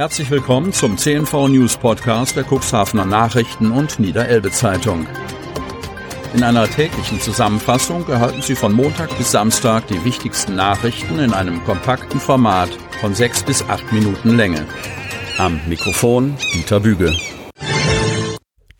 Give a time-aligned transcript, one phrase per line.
[0.00, 5.06] Herzlich willkommen zum CNV News Podcast der Cuxhavener Nachrichten und Niederelbe Zeitung.
[6.32, 11.62] In einer täglichen Zusammenfassung erhalten Sie von Montag bis Samstag die wichtigsten Nachrichten in einem
[11.64, 12.70] kompakten Format
[13.02, 14.66] von sechs bis acht Minuten Länge.
[15.36, 17.14] Am Mikrofon Dieter Büge.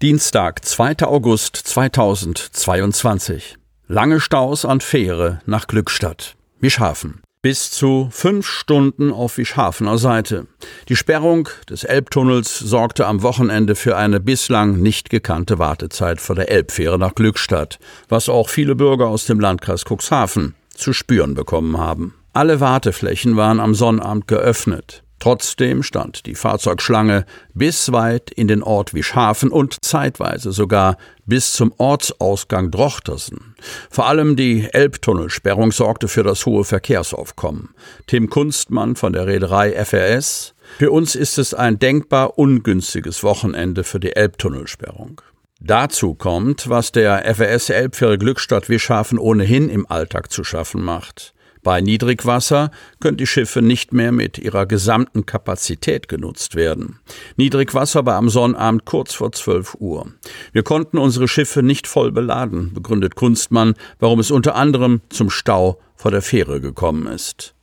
[0.01, 1.07] Dienstag, 2.
[1.07, 3.59] August 2022.
[3.89, 6.35] Lange Staus an Fähre nach Glückstadt.
[6.61, 7.21] Wischhafen.
[7.43, 10.47] Bis zu fünf Stunden auf Wischhafener Seite.
[10.91, 16.51] Die Sperrung des Elbtunnels sorgte am Wochenende für eine bislang nicht gekannte Wartezeit vor der
[16.51, 17.79] Elbfähre nach Glückstadt,
[18.11, 22.15] was auch viele Bürger aus dem Landkreis Cuxhaven zu spüren bekommen haben.
[22.35, 25.03] Alle Warteflächen waren am Sonnabend geöffnet.
[25.21, 30.97] Trotzdem stand die Fahrzeugschlange bis weit in den Ort Wischhafen und zeitweise sogar
[31.27, 33.55] bis zum Ortsausgang Drochtersen.
[33.91, 37.69] Vor allem die Elbtunnelsperrung sorgte für das hohe Verkehrsaufkommen.
[38.07, 40.55] Tim Kunstmann von der Reederei FRS.
[40.79, 45.21] Für uns ist es ein denkbar ungünstiges Wochenende für die Elbtunnelsperrung.
[45.61, 51.35] Dazu kommt, was der FRS Elbfähre Glückstadt Wischhafen ohnehin im Alltag zu schaffen macht.
[51.63, 57.01] Bei Niedrigwasser können die Schiffe nicht mehr mit ihrer gesamten Kapazität genutzt werden.
[57.37, 60.07] Niedrigwasser war am Sonnabend kurz vor 12 Uhr.
[60.53, 65.79] Wir konnten unsere Schiffe nicht voll beladen, begründet Kunstmann, warum es unter anderem zum Stau
[65.97, 67.55] vor der Fähre gekommen ist.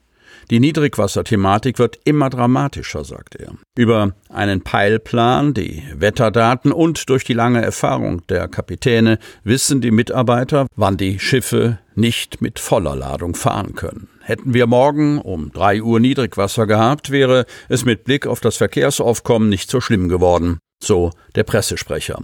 [0.50, 3.54] Die Niedrigwasserthematik wird immer dramatischer, sagt er.
[3.78, 10.68] Über einen Peilplan, die Wetterdaten und durch die lange Erfahrung der Kapitäne wissen die Mitarbeiter,
[10.78, 14.08] wann die Schiffe nicht mit voller Ladung fahren können.
[14.22, 19.50] Hätten wir morgen um drei Uhr Niedrigwasser gehabt, wäre es mit Blick auf das Verkehrsaufkommen
[19.50, 22.22] nicht so schlimm geworden, so der Pressesprecher.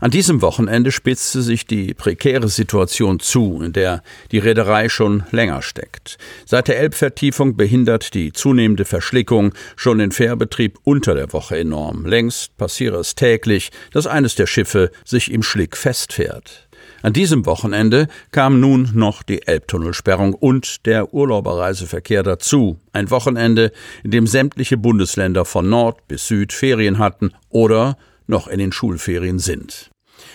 [0.00, 5.60] An diesem Wochenende spitzte sich die prekäre Situation zu, in der die Reederei schon länger
[5.60, 6.18] steckt.
[6.44, 12.06] Seit der Elbvertiefung behindert die zunehmende Verschlickung schon den Fährbetrieb unter der Woche enorm.
[12.06, 16.65] Längst passiere es täglich, dass eines der Schiffe sich im Schlick festfährt.
[17.06, 22.80] An diesem Wochenende kam nun noch die Elbtunnelsperrung und der Urlauberreiseverkehr dazu.
[22.92, 23.70] Ein Wochenende,
[24.02, 29.38] in dem sämtliche Bundesländer von Nord bis Süd Ferien hatten oder noch in den Schulferien
[29.38, 29.92] sind.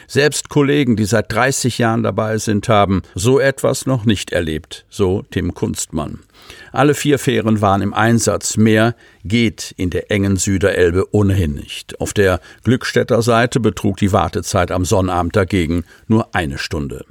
[0.08, 5.24] Selbst Kollegen, die seit 30 Jahren dabei sind, haben so etwas noch nicht erlebt, so
[5.31, 6.19] Tim Kunstmann.
[6.72, 8.58] Alle vier Fähren waren im Einsatz.
[8.58, 12.00] Mehr geht in der engen Süderelbe ohnehin nicht.
[12.02, 17.06] Auf der Glückstädter Seite betrug die Wartezeit am Sonnabend dagegen nur eine Stunde.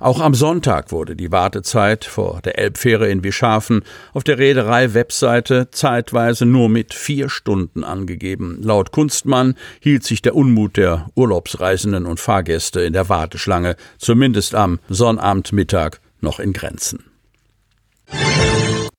[0.00, 3.82] Auch am Sonntag wurde die Wartezeit vor der Elbfähre in Wischhafen
[4.12, 8.58] auf der Reederei-Webseite zeitweise nur mit vier Stunden angegeben.
[8.62, 14.80] Laut Kunstmann hielt sich der Unmut der Urlaubsreisenden und Fahrgäste in der Warteschlange zumindest am
[14.88, 17.13] Sonnabendmittag noch in Grenzen.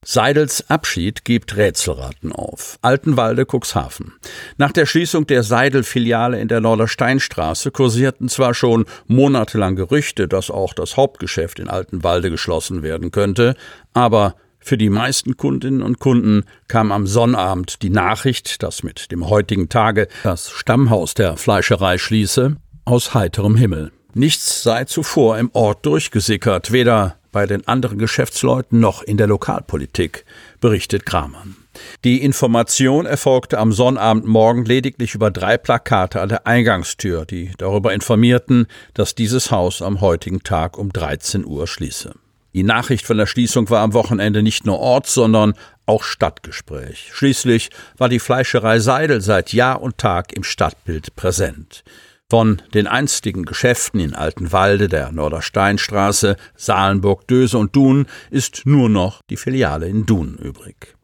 [0.07, 2.77] Seidels Abschied gibt Rätselraten auf.
[2.83, 4.13] Altenwalde, Cuxhaven.
[4.55, 10.75] Nach der Schließung der Seidel-Filiale in der Nordersteinstraße kursierten zwar schon monatelang Gerüchte, dass auch
[10.75, 13.55] das Hauptgeschäft in Altenwalde geschlossen werden könnte,
[13.95, 19.27] aber für die meisten Kundinnen und Kunden kam am Sonnabend die Nachricht, dass mit dem
[19.27, 23.91] heutigen Tage das Stammhaus der Fleischerei schließe, aus heiterem Himmel.
[24.13, 30.23] Nichts sei zuvor im Ort durchgesickert, weder bei den anderen Geschäftsleuten noch in der Lokalpolitik,
[30.61, 31.57] berichtet Kramann.
[32.05, 38.67] Die Information erfolgte am Sonnabendmorgen lediglich über drei Plakate an der Eingangstür, die darüber informierten,
[38.93, 42.13] dass dieses Haus am heutigen Tag um 13 Uhr schließe.
[42.53, 47.09] Die Nachricht von der Schließung war am Wochenende nicht nur Orts, sondern auch Stadtgespräch.
[47.11, 51.83] Schließlich war die Fleischerei Seidel seit Jahr und Tag im Stadtbild präsent.
[52.31, 59.21] Von den einstigen Geschäften in Altenwalde, der Nordersteinstraße, Salenburg, Döse und Dun ist nur noch
[59.29, 60.95] die Filiale in Dun übrig.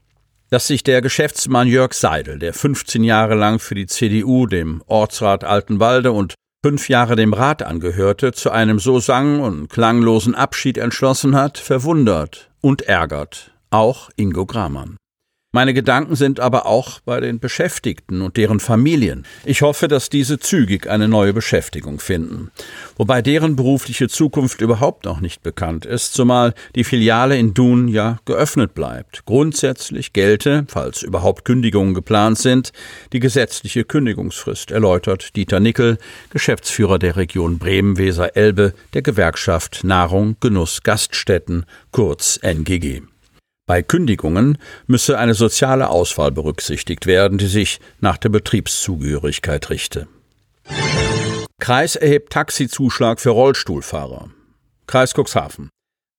[0.49, 5.43] Dass sich der Geschäftsmann Jörg Seidel, der 15 Jahre lang für die CDU, dem Ortsrat
[5.43, 6.33] Altenwalde und
[6.65, 12.49] fünf Jahre dem Rat angehörte, zu einem so sang- und klanglosen Abschied entschlossen hat, verwundert
[12.61, 14.97] und ärgert auch Ingo Gramann.
[15.53, 19.25] Meine Gedanken sind aber auch bei den Beschäftigten und deren Familien.
[19.43, 22.51] Ich hoffe, dass diese zügig eine neue Beschäftigung finden.
[22.95, 28.19] Wobei deren berufliche Zukunft überhaupt noch nicht bekannt ist, zumal die Filiale in Dun ja
[28.23, 29.25] geöffnet bleibt.
[29.25, 32.71] Grundsätzlich gelte, falls überhaupt Kündigungen geplant sind,
[33.11, 35.97] die gesetzliche Kündigungsfrist, erläutert Dieter Nickel,
[36.29, 43.01] Geschäftsführer der Region Bremen-Weser-Elbe der Gewerkschaft Nahrung, Genuss, Gaststätten, kurz NGG.
[43.71, 50.09] Bei Kündigungen müsse eine soziale Auswahl berücksichtigt werden, die sich nach der Betriebszugehörigkeit richte.
[51.57, 54.29] Kreis erhebt Taxizuschlag für Rollstuhlfahrer.
[54.87, 55.69] Kreis Cuxhaven.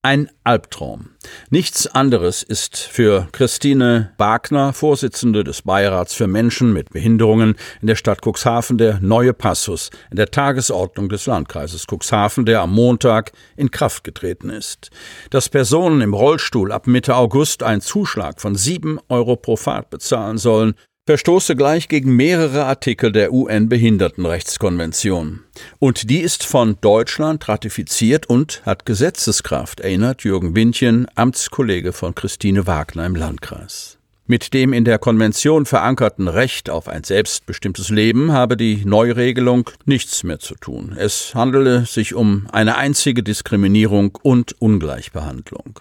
[0.05, 1.11] Ein Albtraum.
[1.51, 7.95] Nichts anderes ist für Christine Wagner, Vorsitzende des Beirats für Menschen mit Behinderungen in der
[7.95, 13.71] Stadt Cuxhaven, der neue Passus in der Tagesordnung des Landkreises Cuxhaven, der am Montag in
[13.71, 14.91] Kraft getreten ist.
[15.31, 20.37] Dass Personen im Rollstuhl ab Mitte August einen Zuschlag von sieben Euro pro Fahrt bezahlen
[20.37, 20.75] sollen,
[21.07, 25.41] verstoße gleich gegen mehrere Artikel der UN-Behindertenrechtskonvention.
[25.79, 32.67] Und die ist von Deutschland ratifiziert und hat Gesetzeskraft, erinnert Jürgen Windchen, Amtskollege von Christine
[32.67, 33.99] Wagner im Landkreis.
[34.29, 40.23] Mit dem in der Konvention verankerten Recht auf ein selbstbestimmtes Leben habe die Neuregelung nichts
[40.23, 40.95] mehr zu tun.
[40.97, 45.81] Es handele sich um eine einzige Diskriminierung und Ungleichbehandlung.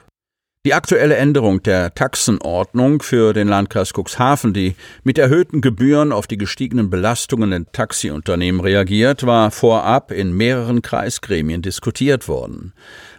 [0.63, 6.37] Die aktuelle Änderung der Taxenordnung für den Landkreis Cuxhaven, die mit erhöhten Gebühren auf die
[6.37, 12.73] gestiegenen Belastungen in Taxiunternehmen reagiert, war vorab in mehreren Kreisgremien diskutiert worden.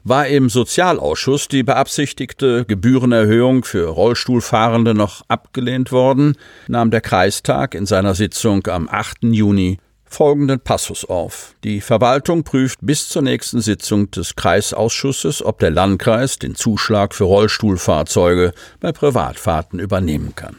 [0.04, 6.36] War im Sozialausschuss die beabsichtigte Gebührenerhöhung für Rollstuhlfahrende noch abgelehnt worden,
[6.68, 9.24] nahm der Kreistag in seiner Sitzung am 8.
[9.24, 9.78] Juni
[10.12, 11.54] folgenden Passus auf.
[11.64, 17.24] Die Verwaltung prüft bis zur nächsten Sitzung des Kreisausschusses, ob der Landkreis den Zuschlag für
[17.24, 20.56] Rollstuhlfahrzeuge bei Privatfahrten übernehmen kann.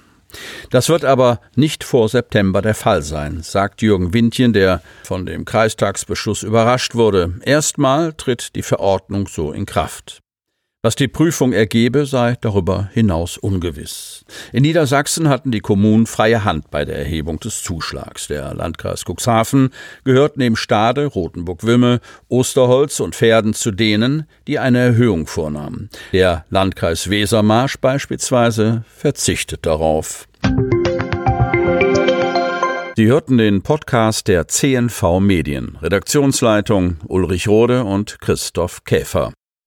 [0.71, 5.45] Das wird aber nicht vor September der Fall sein, sagt Jürgen Windchen, der von dem
[5.45, 7.39] Kreistagsbeschluss überrascht wurde.
[7.43, 10.23] Erstmal tritt die Verordnung so in Kraft.
[10.85, 14.25] Was die Prüfung ergebe, sei darüber hinaus ungewiss.
[14.51, 18.27] In Niedersachsen hatten die Kommunen freie Hand bei der Erhebung des Zuschlags.
[18.27, 19.69] Der Landkreis Cuxhaven
[20.03, 25.89] gehört neben Stade, Rothenburg-Wimme, Osterholz und Pferden zu denen, die eine Erhöhung vornahmen.
[26.11, 30.27] Der Landkreis Wesermarsch beispielsweise verzichtet darauf.
[32.97, 35.77] Sie hörten den Podcast der CNV Medien.
[35.81, 39.31] Redaktionsleitung Ulrich Rode und Christoph Käfer.